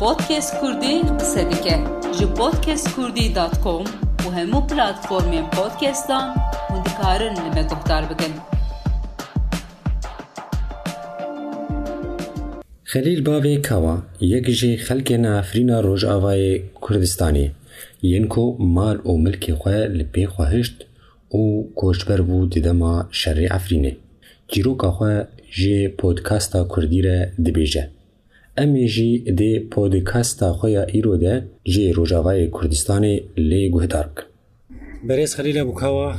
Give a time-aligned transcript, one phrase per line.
[0.00, 1.66] بودكاست كردي قصدك
[2.20, 3.84] جو بودكاست كردي دات كوم
[4.26, 6.34] وهمو بلاتفورمي بودكاستان
[6.70, 8.16] ودكارن لما تختار
[12.84, 17.50] خلیل باوی کوا یک جی خلک نه افرینا روج اوای کردستانی
[18.02, 18.56] یین کو
[19.04, 20.86] او ملک خو لبی خوهشت
[21.28, 23.96] او کوشبر بو دیدما شری افرینه
[24.48, 25.22] جیرو کا خو
[25.56, 27.97] جی پودکاستا کردیره دبیجه
[28.58, 34.16] امیجی دی پودکاستا خویا ایرو ده جی روژاوی کردستانی لی گوه دارک
[35.08, 36.14] بریس خلیل ابو کهوه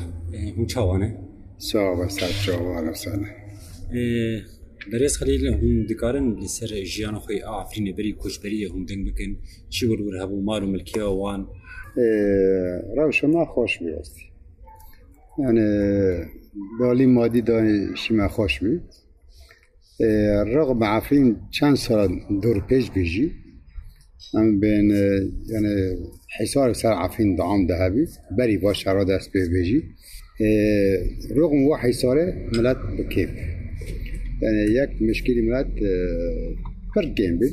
[0.57, 1.15] هم چاوانه؟
[1.57, 3.27] سواب سر چاوان افسانه
[4.93, 9.37] بریس خلیل هم دکارن لسر جیان خوی آفرین بری کش بری هم دنگ بکن
[9.70, 11.48] چی بر بر هبو مال و ملکی آوان؟
[12.98, 14.21] روش شما خوش بیاستی
[15.40, 15.67] یعنی
[16.79, 18.98] دالی مادی دانی شما خوش بیاستی
[20.45, 23.31] رغم عفرین چند سال دور پیش بیجی
[24.34, 24.91] من بین
[25.49, 25.96] یعنی
[26.40, 28.05] حسار سر عفرین دعام دهبی
[28.38, 29.84] بری با شرا دست بی بیجی
[31.35, 33.29] رغم و حساره ملت بکیب
[34.41, 35.68] یعنی یک مشکلی ملت
[36.95, 37.45] پر گیم بی.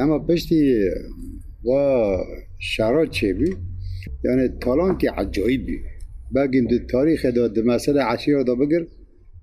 [0.00, 0.88] اما پشتی
[1.64, 1.70] و
[2.58, 3.56] شرا چه بی؟
[4.24, 5.78] یعنی تالان که عجایب بی.
[6.34, 8.86] بگیم دو تاریخ دا دو مسئله عشیر دا بگر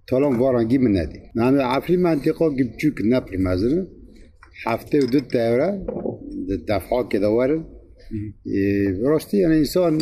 [0.08, 1.20] تالان وارنگی من ندی.
[1.36, 3.88] من عفری منطقه گیم چوک نپر مزنه
[4.66, 5.70] هفته و دو دوره
[6.68, 7.66] دفعه که دوارن
[9.04, 10.02] راستی یعنی انسان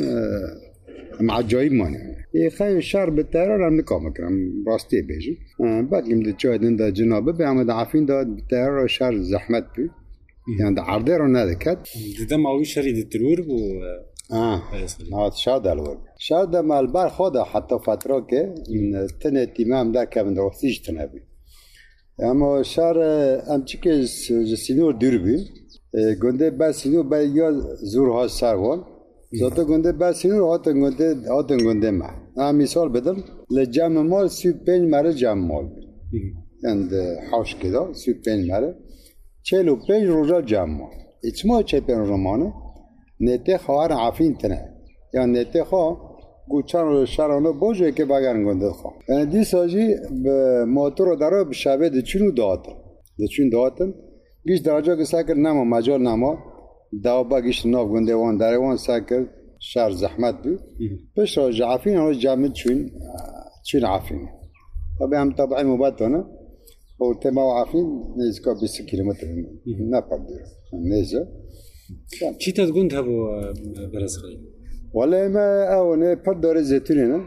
[1.19, 2.15] هم عجایب مانه.
[2.33, 4.35] یه خیلی شر به تهران هم نکام کنم.
[4.67, 5.37] راستی بیجی
[5.91, 7.31] بگیم دو چای دن دا جنابه.
[7.31, 9.89] به همه عفرین دا تهران شر زحمت بی.
[10.57, 11.79] de arde ro nediket.
[12.19, 14.61] Dide mawî şerî di tirûr bû Hat نه
[16.17, 21.19] شاد مال بار خدا حتی فترات که این تن اتیمام ده كه من دوستیش تنابی.
[22.19, 22.97] اما شار
[23.47, 24.05] امتی که
[24.55, 25.45] سینور دور بی،
[26.21, 27.51] گونده بس سینور با یه
[27.91, 28.81] زور ها سر ول.
[29.41, 32.09] گنده گونده بس هات گنده هات گنده ما.
[32.37, 33.17] نامیسال بدم.
[33.51, 35.65] لجام مال سی پنج ماره جام مال.
[36.65, 38.75] اند یعنی حاش کدوم سی پنج ماره؟
[39.41, 40.89] چهل و پنج روزه جام مال.
[41.23, 42.53] ایت ما چه پنج رمانه؟
[43.19, 44.75] نته خواهر عفین تنه.
[45.13, 46.19] یا نته خواه
[46.49, 51.43] گوچان رو شرانه بوجه که بگرن گنده خواه یعنی دی ساجی به موتور رو درا
[51.43, 52.73] به شبه ده چونو داتن
[53.19, 53.93] ده چون داتن
[54.47, 56.37] گیش درجا که سکر نما مجال نما.
[57.03, 59.25] دوا با گیش ناف گنده وان داره وان سکر
[59.59, 60.57] شهر زحمت بی
[61.15, 62.91] پش را عفین رو جمع چون
[63.67, 64.27] چون عفین.
[64.99, 66.23] طبعا هم طبعا مبتونه
[66.99, 67.85] والتما عارفين
[68.17, 69.27] نيزكا 20 كيلومتر
[69.89, 70.17] نابل
[70.73, 71.68] نيزا چی
[72.55, 73.15] تا گوند هبو
[73.93, 74.39] برز خلیل
[74.93, 77.19] والله ما اونه پر داره زیتونی نه؟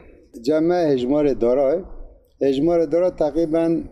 [0.43, 1.85] جمع هجمار داره
[2.43, 3.83] هجمار داره تقریبا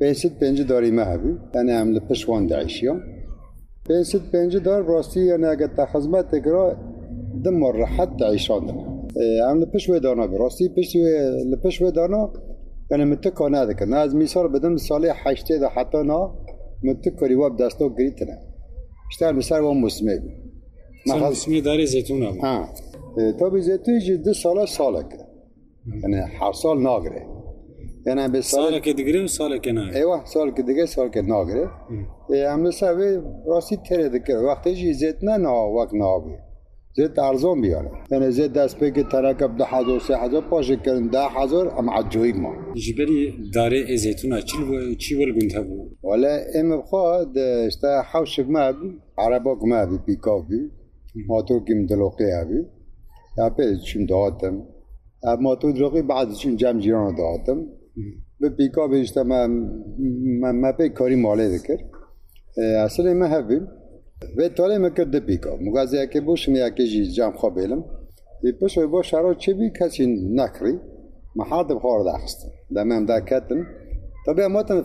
[0.00, 3.00] 505 داری ما هبی یعنی هم لپشوان دعیشی هم
[3.88, 6.76] 505 دار راستی یعنی اگر تخزمت تکرا
[7.44, 8.90] دم راحت دعیشان دنه
[9.50, 10.36] هم لپشوی دانا بی.
[10.38, 10.70] راستی
[11.50, 12.32] لپشوی دانا
[12.90, 13.92] یعنی متکا ندکن.
[13.92, 16.30] از مثال بدم سال هشته ده حتی نه
[16.84, 18.22] متکاری واب دستو گریت
[19.10, 20.18] اشتر بسر و مسمه
[21.04, 22.38] بی اسمی داری زیتون هم.
[22.38, 22.68] ها.
[23.38, 25.18] تا بی زیتون جی دو ساله ساله که
[26.02, 27.26] یعنی هر سال ناگره.
[28.06, 29.96] یعنی به سال سال که دیگری و سال که نه.
[29.96, 31.68] ایوه سال که دیگه سال که ناگره.
[32.30, 36.30] هم مثلا راستی تره دکر وقتی جی زیت نه نه وقت نابی
[36.96, 41.22] زيت ارزان بیاره یعنی زيت دست بگه ترکب ده هزار سه هزار پاشه کردن ده
[41.36, 42.52] هزار ام عجایب ما.
[42.74, 48.70] جبری داره زیتون چی و چی ول گوند هبو ولا ام بخواد اشتا حوشك ما
[48.70, 50.60] بي عربك ما بي بيكاف بي
[51.28, 52.60] موتور كيم دلوقي هبي
[53.38, 54.64] يا بي شم دواتم
[55.24, 57.58] موتور دلوقي بعد شم جام جيران دواتم
[58.58, 59.46] بيكاف اشتا ما
[60.42, 61.78] ما ما بي كاري ماله ذكر
[62.58, 63.26] اصلا ما
[64.22, 67.84] هبي و تاله مکرد بیکا مگازی که بوشم یکی جی جام خواب بیلم
[68.42, 70.78] دی پس با شرا چی بی کسی نکری
[71.36, 72.38] محاد بخور داخست
[72.74, 73.66] دمم دا کتن
[74.26, 74.78] طبعا ما تن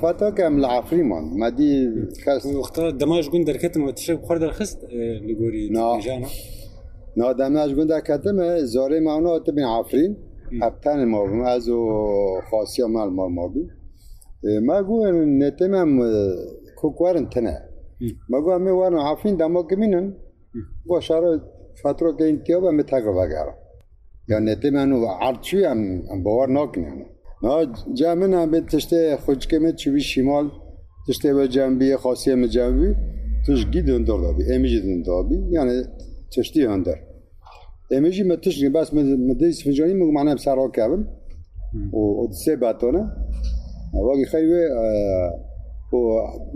[1.02, 1.90] مان ما دی
[2.26, 4.80] کس وقتا دماج گوند درکتم و تشک بخور درخست
[5.28, 6.02] لگوری نه.
[6.02, 6.28] جانا
[7.18, 10.18] نا دمش گنده کتم زاره مانا تبین عفرین
[10.62, 11.80] ابتن ما بیم از و
[12.52, 13.70] خاصی مال ما بی
[14.68, 16.02] ما گو نتمم
[16.76, 17.75] کوکوارن تنه
[18.30, 20.14] مگو همه وارن عفرین دما کمینن
[20.86, 21.42] با شرا
[21.80, 23.56] فترة که انتیا با متاگر بگرم
[24.28, 26.50] یا نتی منو عرچی هم باور
[27.44, 30.52] نه جمعه نه به تشته خوچکه می چوی شمال
[31.08, 32.96] تشته به جنبی خاصی هم جنبی
[33.46, 35.84] توش گید اندر دابی امیجی اندر دابی یعنی
[36.38, 36.96] تشتی اندر
[37.92, 41.08] امیجی ما تشتی بس مده اسفنجانی مگو معنی سرا کبن
[41.94, 43.12] و سه باتونه
[43.94, 44.54] واقعی خیلی
[45.94, 45.98] و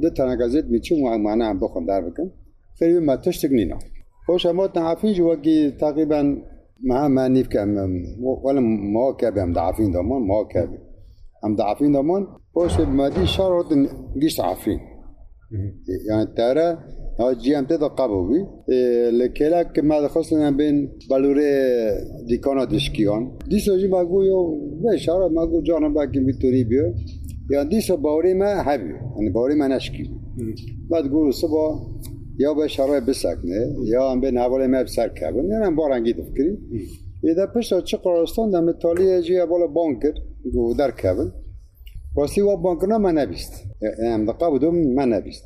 [0.01, 2.31] دو تنه گزید میچی و معنی هم بخون در بکن.
[2.79, 3.79] خیلی ما تشتگ نینا.
[4.25, 6.37] خوش اما تنعفین جو وقتی تقریبا
[6.83, 7.69] ما ما نیف کم
[8.43, 8.59] ولا
[8.95, 10.77] ما کبی هم دعفین دامان ما کبی
[11.43, 12.27] هم دعفین دامان.
[12.53, 13.63] خوش مادی رو
[14.21, 14.79] گیش عفین.
[16.09, 16.77] يعني ترى
[17.41, 18.45] جي ام تدا قبوي
[19.11, 21.51] لكلاك ما دخلنا بين بالوري
[22.27, 24.39] ديكانا دشكيان دي سوجي باغو يو
[24.83, 26.93] بشارة ماغو جانا باكي بيتوري بيو
[27.51, 30.11] يعني دي سو باوري ما هبي يعني باوري ما نشكي
[30.89, 31.65] بعد قولوا صبا
[32.39, 36.57] یا به شرای بسکنه یا هم به نواله ما بسر کبن یعنی هم بارنگی دفکری.
[37.23, 40.13] ایده پشت چه قرارستان دم تالیه جی بالا بانکر
[40.53, 41.31] گو در کبن
[42.17, 43.53] راستی و بانکنا من نبیست.
[44.03, 45.43] هم دقا بودم من نبیست.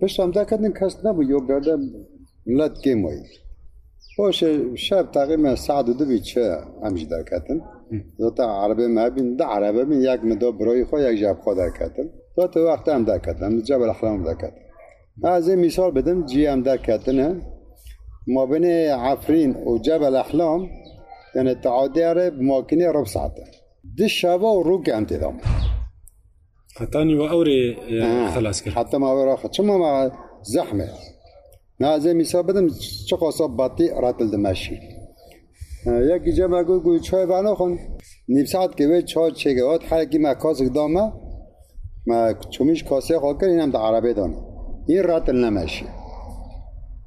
[0.00, 1.76] پشت هم دا کردن کس نبو یا برده
[2.46, 3.22] ملت گیمایی.
[4.18, 7.60] باشه شب تقریبا ساعت دو بی چه همجی در کردن.
[8.18, 11.70] زتا عربی ما بین دا عربی بین یک مدا برای خود یک جب خود در
[11.78, 14.56] کردن زتا وقت هم در کردن جبل احلام در کردن
[15.24, 17.42] از این مثال بدم جی هم در کردن
[18.26, 18.64] ما بین
[19.10, 20.70] عفرین و جبل احلام
[21.34, 23.44] یعنی تعادی اره بماکنه رب ساعته
[23.96, 25.40] دي شابه وروق عم تدام
[26.76, 27.76] حتاني وأوري
[28.34, 30.10] خلاص كده حتى ما وراخ شما ما
[30.42, 30.88] زحمة
[31.80, 32.68] نا زي مثال بدم
[33.06, 34.93] شقا صاب بطيء راتل دمشي
[35.86, 37.78] یکی جمع گوی گوی چای بنا خون.
[38.28, 41.12] نیم ساعت که به چای چگوات حالی ما کاسک دامه
[42.06, 44.36] ما چومیش کاسه خواه کرد اینم در عربه دانه.
[44.86, 45.86] این راتل نمشی.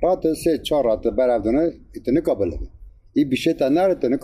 [0.01, 2.69] راتل سه چهار راتل برف دانه ایتنه قابل بی
[3.13, 4.17] این بیشه تا نره تنه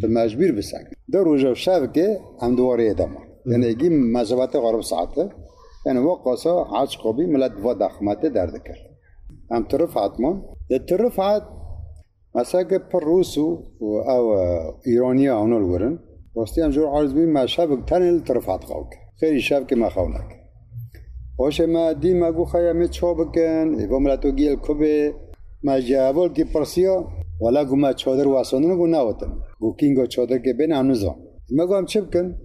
[0.00, 3.16] که مجبور بسن در روزا شب که هم دواره ادامه.
[3.46, 5.28] یعنی اگه مذهبت غرب ساعته.
[5.86, 8.90] یعنی وقت قاسا عاج قبی ملت و دخمته درد کرد.
[9.50, 11.59] هم ترفعت من در ترفعت مثلا
[12.68, 14.04] که پر روسو او
[14.84, 15.98] ایرانی آنو الورن
[16.36, 17.46] راستی هم جور عرض بیم ما
[18.40, 18.64] خواهد
[19.20, 20.40] خیلی شب که ما خواهنک
[21.40, 23.74] باشه ما دی ما خواهی می چو بکن.
[23.78, 25.14] ایو ملتو گیل کبه.
[25.64, 27.08] ما جوال که پرسیا
[27.40, 29.32] ولا گو ما چادر واسانه گو نواتم.
[29.60, 31.16] گو کینگو چادر که بین هنوزا
[31.56, 32.36] ما گو هم چه بکن؟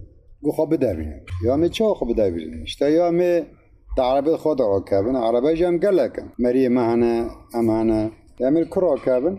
[0.42, 3.42] گو خواب بینیم یا می چه خواب بینیم اشتا یا می
[3.98, 8.10] عربی خود را کبن عربی جام گلکن مری مهنه امانه
[8.40, 9.38] یعمل کرا کبن.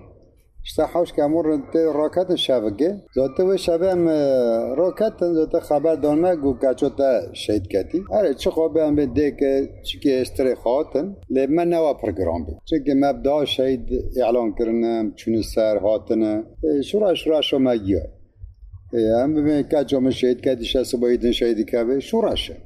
[0.68, 4.08] شته حوش که امور ته راکت شبگه زاته و شبم
[4.78, 8.04] راکت زاته خبر دانه گو کچو ته شهید کتی.
[8.12, 12.52] اره چه خوابه هم ده که چی که اشتره خاتن لی من نوا پرگرام بی
[12.66, 13.90] چه که مبدا شهید
[14.24, 16.44] اعلان کرنم چون سر هاتن
[16.84, 18.08] شورا شورا شما گیار
[19.22, 22.58] هم به کچو شهید کتی شست بایدن شهیدی که به شورا شه.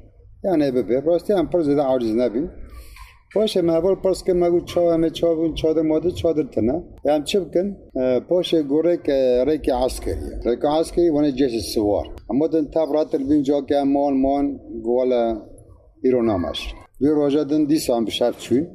[0.44, 2.48] یعنی به پر راستی هم پر زده عارض نبی
[3.34, 6.82] باشه محبال پرس که مگو چا همه چا چادر ماده چادر تنه.
[7.08, 7.76] هم چه بکن؟
[8.28, 10.14] باشه گوره که ریک عسکری.
[10.44, 12.06] ریک عسکری ونه جیش سوار.
[12.30, 15.42] اما دن تاب راتر بین جا که مان مان گوالا
[16.04, 18.66] ایرونامش بی روژا دن دی سام بشرف چوین.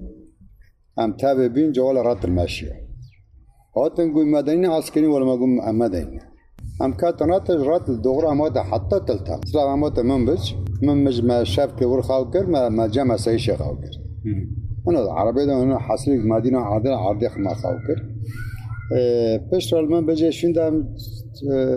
[0.97, 2.75] هم تاب بین جوالا راتر ماشیه
[3.75, 5.47] هاتن گوی مدنی عسکری ولا مگو
[5.81, 6.19] مدنی
[6.81, 11.43] هم كانت راتر رات الدغرة ما حتى تلتا سلام ما من بج من مج ما
[11.43, 14.06] شاف كور خاوكر ما ما جمع سيشي خاوكر
[14.87, 17.97] انا العربية ده انا حصل مدينة عادل عادل ما خاوكر
[19.51, 20.73] پشتال من بجه شوندم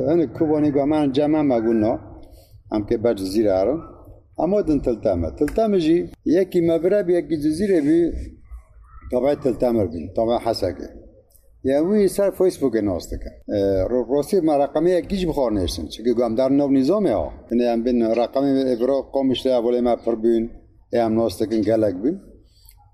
[0.08, 2.00] انا کوبانی با من جمع ما قلنا
[2.72, 3.80] هم که بر جزیره هرم
[4.38, 8.12] اما دن تلتامه تلتامه جی یکی مبرب یکی جزیره بی
[9.12, 10.88] طبعا تلتامر بین طبعا حسکه
[11.64, 13.54] یعنی سر فیسبوک ناست کن
[14.10, 17.32] راستی ما رقمی یکیش بخور نیستن چون گام در نو نظامه ها.
[17.50, 20.50] یعنی هم بین رقمی ابرا قومش ده اولی ما پر بین
[20.92, 22.20] هم ناست کن گلک بین.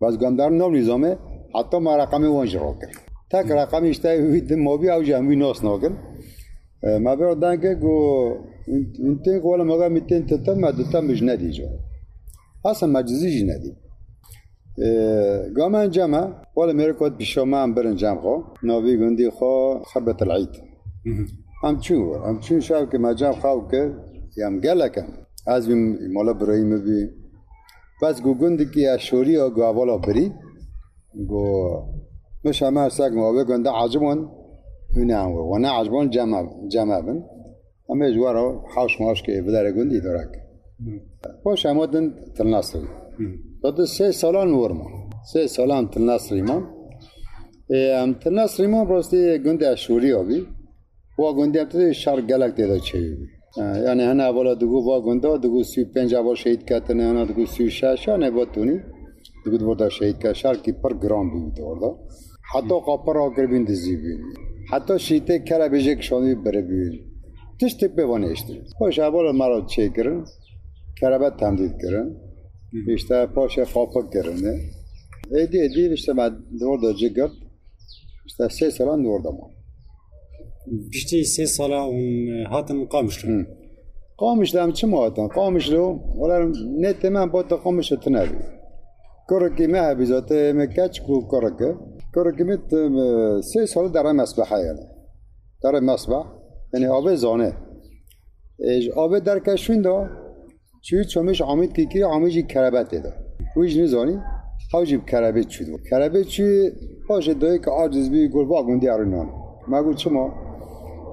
[0.01, 1.17] باز گام در نو نظامه
[1.55, 2.93] حتی ما رقمی وانج رو کن
[3.31, 5.95] تک رقمی اشته وید موبی او جمعی ناس ناکن
[7.05, 7.97] ما برو دنگه گو
[9.05, 11.65] انتین قولا مگا میتین تتا ما دتا مش ندی جو
[12.65, 13.73] اصلا مجزی جی ندی.
[15.57, 20.49] قام جمع ولا ميركوت بشومان برن جام خو نوبي غندي خو خربة العيد
[21.65, 23.73] ام شو ام شو شاف كما جام خاو ك
[24.37, 25.07] يام قالك
[25.47, 25.71] از
[26.15, 27.26] مولا ابراهيم بي بس
[28.25, 30.33] گو گندی کی اشوری او گو اولا بری
[31.31, 31.45] گو
[32.45, 34.19] مش ما ساق ما بگند عجبون
[34.97, 37.19] هنا و انا عجبون جمع جمع بن.
[37.91, 40.29] اما جوارو حوش ماش که بدر گندی دراک
[41.45, 42.83] باش امادن تناصر
[43.63, 44.87] داده سه سالان ورما
[45.33, 46.63] سه سالان تناصر ایمان.
[47.71, 50.47] ام تناصر ایمان راستی گند اشوری آبی.
[51.19, 53.36] و گندی هم تده شهر گلک دیده چه بی.
[53.57, 57.71] یعنی هنه اولا دگو با گنده دگو سی پنج اول شهید کتنه هنه دگو سی
[57.71, 58.81] شش هنه با تونی
[59.47, 61.91] دگو دو شهید که شهر کی پر گرام بی دورده
[62.53, 64.21] حتی قاپر آگر بین دزی بین.
[64.71, 66.93] حتی شیطه کره بیجه کشانی بره بین.
[67.61, 70.25] تش تپه وانه اشتری باش اول مرا چه کرن
[71.01, 72.09] کربت تمدید کرن
[73.35, 74.55] paşa kapak gerine.
[75.31, 76.33] Edi edi işte ben
[76.67, 77.33] orada cigart.
[78.27, 79.51] İşte ses salan orada mı?
[80.93, 83.45] پشتی سه ساله اون هاتن قامش رو
[84.17, 88.39] قامش لام چه ماتن قامش رو ولا نت من بود قامش تنبي
[89.29, 91.77] كركي ما بذات ما كاتش كو كرك
[92.15, 92.71] كركي مت
[93.41, 94.81] سه سال در مسبحه يعني
[95.65, 96.25] در مسبح
[96.75, 97.53] يعني آب زانه
[98.61, 100.09] ايش آب در کشفین دا
[100.83, 103.13] چی چومش عامد کی کی عامجی کربت ده
[103.57, 104.19] ویج نزانی
[104.73, 106.71] حاجب کربت شد کربت چی
[107.09, 109.29] باشه دایی که عاجز بی گل واگون دیارنان
[109.69, 110.46] مگو چما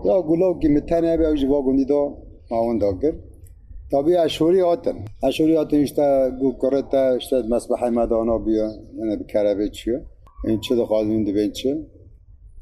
[0.05, 2.17] یا گلو که متنه بی اوج واگون دی دا
[2.51, 3.13] ماون داگر.
[3.91, 4.95] تابی اشوری آتن.
[5.23, 8.69] اشوری آتن اشتا گو کرتا اشتا مسبح مدانا بیا.
[9.19, 10.05] به کربت چیه؟
[10.45, 11.77] این چه دو خواهدین دو بین چه؟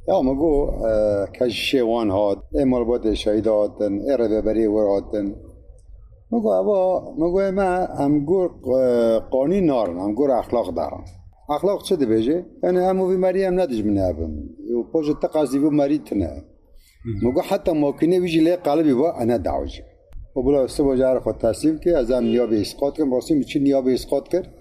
[0.07, 0.71] یا مگو
[1.39, 2.37] کش شیوان هات.
[2.59, 5.35] امال بود شهید هاتن ارده بری ور هاتن
[6.31, 7.71] مگو ابا مگو ما
[8.01, 8.49] هم گور
[9.31, 11.03] قانون نارن هم اخلاق دارن.
[11.49, 14.33] اخلاق چه دی بیجه یعنی همو بی مری هم ندیج من هبم
[14.79, 16.43] و پوش تقاضی بو مری تنه
[17.05, 19.81] مگو حتی ممکنه بیجی لی قلبی با انا دعوجی
[20.35, 23.07] و بلا سبا جار خود تصمیم که از هم نیاب اسقاط کرد.
[23.11, 24.53] راستی چی نیاب اسقاط کرد؟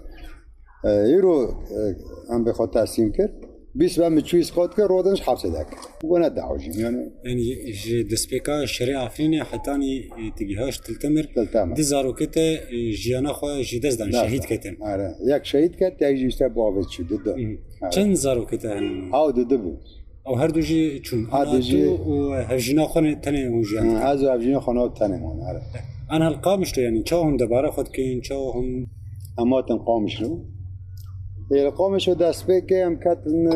[0.83, 1.53] ای رو
[2.29, 3.33] هم به خود تصمیم کرد.
[3.75, 5.67] بیس و مچو اسقاط کرد؟ رودنش حبس دک.
[6.03, 6.71] و نه دعوجی
[7.25, 11.23] یعنی جي دسبيكا الشريعة فيني حتاني تجيهاش تلتمر.
[11.35, 11.73] تلتمر.
[11.73, 12.57] دي زاروكتا
[13.03, 15.15] جيانا خو جي دزدان شهيد كتن آره.
[15.27, 17.07] یک شهید کرد یک جیشتر بابت شد.
[17.07, 17.17] دو
[17.89, 19.79] چند زاروكتا هن؟ او دو دو بود.
[20.27, 21.87] او هر دو جي چون هر دو جي.
[21.87, 25.61] و هفجينا خو تنه هون جيان از افجین خانه تنمان آره.
[26.11, 28.87] انا القامش تو يعني چاو هم دباره خود كين چاو هم
[29.37, 30.45] اما تن قامش رو.
[31.51, 33.49] ایل قامش رو دست به که هم کتن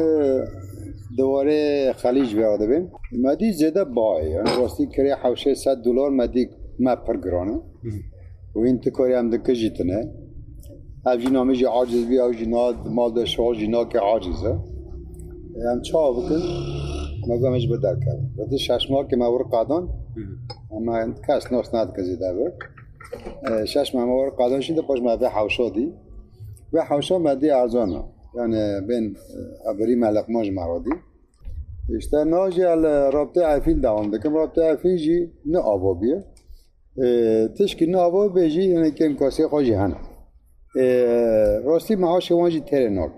[1.94, 2.90] خلیج بیاده بین.
[3.24, 6.48] مدی زده بای یعنی راستی کری حوشه صد دلار مدی
[6.80, 6.96] ما
[7.26, 7.60] گرانه.
[8.56, 10.12] و این تکاری هم دکه جیتنه
[11.06, 14.60] اوجی نامه جی عاجز بی اوجی ناد مال ده شغل جی نا که عاجزه.
[15.64, 16.40] هم چا بکن؟
[17.70, 19.90] به در کرد و شش ماه که مور قادان
[20.72, 22.54] اما کس ناس ند زیده بود
[23.66, 25.94] شش ماه مور قادان شده پاش ما به حوشا دی.
[26.74, 28.04] و حوشا مدی ارزانه
[28.36, 29.16] یعنی بین
[29.66, 30.92] ابری ملق ماج مرادی.
[32.00, 32.62] işte ناجی
[33.14, 36.24] رابطه عفین دوام دکم رابطه عفین جی نه آوا بیه
[37.60, 39.96] تشکی نه آوا بیجی یعنی که امکاسی خوشی هنه.
[41.66, 43.12] راستی معاش وانجی تره ناک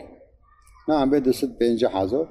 [0.89, 2.27] نه هم به دست پنجه هزار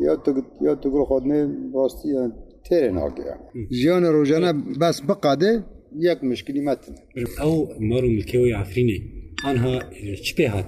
[0.00, 1.38] یا تو یا تو گل خود نه
[1.74, 5.64] راستی یعنی ناک یعنی جیان روزانه بس بقاده؟
[6.00, 6.94] یک مشکلی متن.
[7.40, 8.98] او مارو ملكيوي عفريني
[9.44, 9.80] انها
[10.24, 10.66] چپه هات؟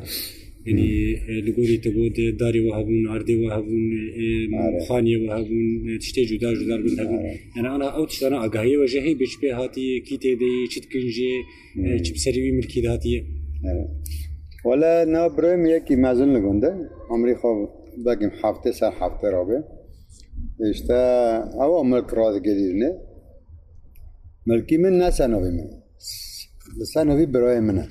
[0.67, 1.17] يعني
[1.47, 3.91] لغوري تبود داري وهبون عردي وهبون
[4.89, 7.21] خانية وهبون تشتي جدا جدا بن هبون
[7.57, 11.33] يعني انا او تشتانا اگاهي وجهي بچپه هاتي كيتي دي چتكنجي
[12.05, 13.25] چپ سريوي ملكي داتي
[14.66, 17.58] ولا نه برم یکی مزن لگنده عمری خواب
[18.06, 19.64] بگیم هفته سر هفته را به
[20.72, 20.94] işte
[21.64, 22.94] او ملک را گریر
[24.48, 25.70] ملکی من نه سنوی من
[26.94, 27.88] سنوی برای منه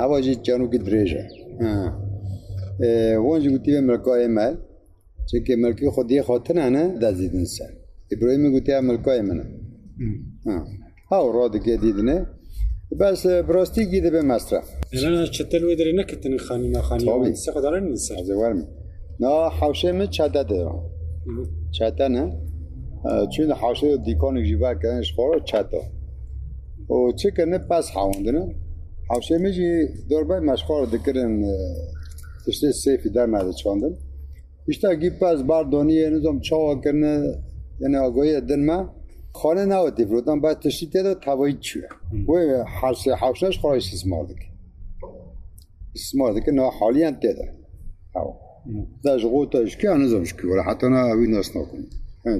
[0.00, 1.22] هوا جی جانو کی دریجه
[3.24, 4.54] وانجی گوتی به ملکای مل
[5.28, 7.72] چه که ملکی خودی خاطر نه دزیدن سر
[8.12, 9.44] ابراهیم گوتی ملکای منه
[11.10, 12.26] ها را دیگه دیدنه
[12.99, 14.67] بس براستی گیده به مصرف.
[14.93, 17.33] انا چتل ودري نكتن خاني ما خاني طبعاً.
[17.33, 18.67] سقدرن نسر از ورم
[19.19, 20.69] نه حوشه می چده ده
[21.71, 22.37] چده نه؟
[23.37, 25.81] چون حوشه دیکان جیبه کنش خورا چده
[26.89, 28.55] و چه کنه؟ پس حوانده نه؟
[29.09, 31.43] حوشه می جی دوربای مشخار دکرن
[32.47, 33.93] تشته سیفی در مده چاندن.
[34.67, 37.13] işte گی پس بردانی نظام چاوا کنه
[37.79, 38.95] یعنی دن ما.
[39.39, 41.89] خانه نواتی فرودن باید تشتی تیدا توایی چیه؟
[42.27, 44.49] و حرس حوشنش خواهش اسمار دکی
[45.95, 47.45] اسمار دکی نه حالیان تیدا
[48.15, 48.33] هوا
[49.03, 51.87] داش غوتاش که هنوزمش که ولی حتی نه اوی ناس نکنی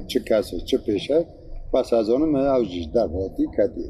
[0.06, 1.26] چه کسی چه پیشه
[1.74, 3.86] پس از آنم اوجیش در باتی کدی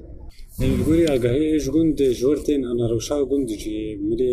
[0.61, 4.33] لغوري اگاهي جوند جورتين انا روشا گوند جي ملي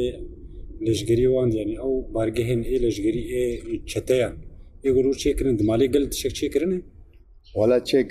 [0.81, 1.53] لشگري واند.
[1.53, 4.37] يعني او بارگهن اي لشگري اي چتيا
[4.83, 6.92] يقولوا چيكرن دمالي قلت شك چيكرن ولا چه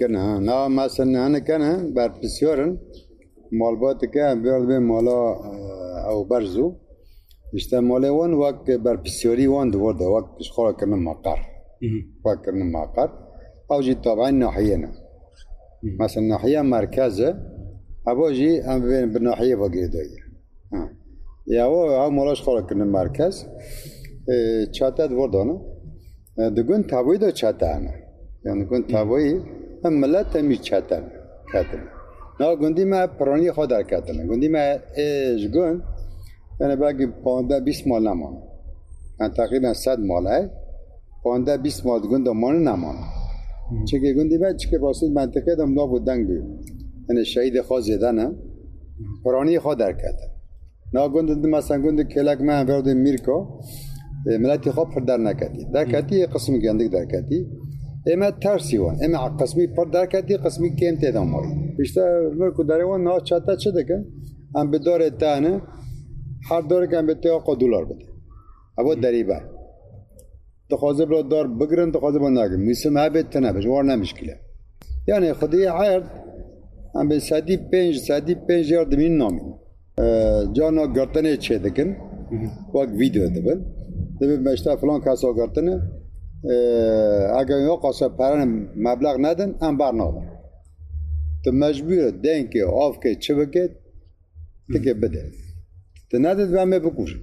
[0.01, 2.79] کنه نه مثلا نه کنه بر بسیارن
[3.53, 5.21] مالبات که بیاد به مالا
[6.11, 6.83] او برزو
[7.55, 11.41] işte مال وان وقت بر بسیاری وان دورده وقت خورا کنه مقر
[12.25, 13.11] وقت کنه مقر
[13.71, 14.91] او جي طبعا ناحية
[16.01, 17.39] مثلا ناحية مركزة
[18.09, 20.23] ابو جي ام بين بالناحية باقي دوية
[21.47, 23.47] یا او او مالاش خورا کنه مرکز
[24.73, 25.61] چاته دوردانه
[26.57, 28.02] دگون تابوی دا چاته انا
[28.45, 29.43] yani kun tavayı
[29.83, 31.05] hem millet hem çatan
[31.53, 31.81] kadın.
[32.41, 34.65] نا گندی ما پرانی خود در کتن گندی ما
[34.99, 35.81] ایش گند
[36.61, 38.43] یعنی باقی پانده بیس مال نمانه.
[39.21, 40.45] یعنی تقریبا صد مال های
[41.25, 43.05] پانده بیس مال گند مانه نمانه.
[43.89, 46.47] چه که گندی ما چه که راسل منطقه دم نابود دنگ بیم
[47.09, 48.19] یعنی شهید خواه زیدن
[49.25, 50.31] پرانی خود در کتن
[50.95, 53.37] نا گند مثلا گند کلک ما ورد میرکو
[54.27, 55.65] ملتی خواب پر در نکتی.
[55.75, 57.47] در کتی قسم گندک در کتی.
[58.07, 62.85] اما ترسی وان اما قسمی پر در کتی قسمی کم تیدم مایی بیشتر مرکو داره
[62.85, 64.05] وان نا چاتا چه دکن
[64.57, 65.63] هم به داره تانه
[66.51, 68.05] هر داره که هم به تیاقا دولار بده
[68.79, 69.41] ابا دریبه
[70.71, 74.37] تخوازه بلا دار بگرن تخوازه بلا نگرن میسه محبت تنه بجوار نمشکله
[75.09, 76.03] یعنی خودی عرض
[76.95, 79.55] هم به سادی پنج سادی پنج یار دمین نامین
[80.53, 81.97] جانا گرتنه چه دکن
[82.75, 83.59] وقت ویدیو دبن
[84.21, 85.83] دبی مشتا فلان کسا گرتنه
[87.37, 90.29] اگر یا قاسه پرن مبلغ ندن ام بر نادن
[91.45, 93.71] تو مجبور دین که آف که چه بکد
[94.75, 95.31] تکه بده.
[96.11, 97.19] تو ندد به همه بکوش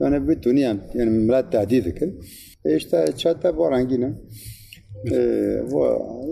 [0.00, 2.12] یعنی بتونی هم یعنی ملت تهدید کن
[2.64, 4.14] اشتا چتا بارنگینه.
[5.72, 5.76] و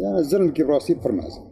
[0.02, 1.47] یعنی ظلم که راستی پرمازم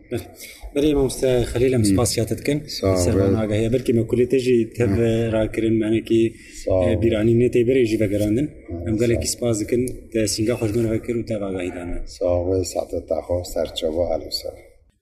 [0.76, 3.02] بري مامستا خليل ام سباسياتتكن صافي.
[3.04, 5.00] سربان آگه هي بلكي ما كل تجي تب
[5.34, 6.34] راكرن معنی کی
[6.64, 6.96] صافي.
[6.96, 7.48] بیرانی
[7.84, 8.48] جی بگراندن
[8.86, 12.06] ام گله کی سپاس دکن تا سینگا خوشمن وکر و تا آگاهی دانه.
[12.06, 14.54] ساوه ساعت تاخو سرچوه علو سر.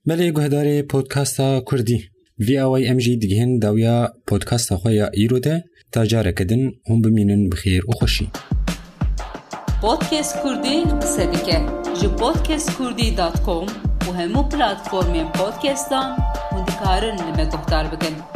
[0.06, 1.99] بله گوهداری پودکاستا کردی.
[2.38, 5.64] وی اوی ام جی دیگهن داویا پودکاستا خویا ایرو ده.
[5.92, 8.28] تا جاره کدن هم بمینن بخیر و خوشی.
[9.80, 11.58] پودکست کردی قصه دیگه
[12.02, 13.38] جو پودکست کردی دات
[14.08, 16.16] u hemmu platformjen podcaston
[16.52, 18.34] mund të karën me kohtar bëken.